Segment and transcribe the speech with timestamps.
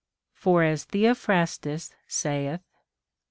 [0.33, 2.61] For as Theophrastus saith.